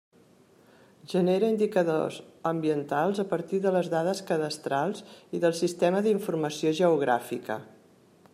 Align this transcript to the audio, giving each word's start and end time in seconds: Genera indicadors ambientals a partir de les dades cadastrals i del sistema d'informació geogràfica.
Genera 1.11 1.49
indicadors 1.55 2.17
ambientals 2.53 3.21
a 3.25 3.27
partir 3.35 3.61
de 3.67 3.75
les 3.77 3.93
dades 3.95 4.25
cadastrals 4.33 5.05
i 5.41 5.45
del 5.45 5.57
sistema 5.63 6.03
d'informació 6.09 6.75
geogràfica. 6.83 7.63